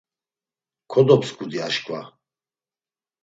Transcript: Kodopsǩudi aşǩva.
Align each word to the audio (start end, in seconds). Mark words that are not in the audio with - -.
Kodopsǩudi 0.91 1.59
aşǩva. 1.67 1.99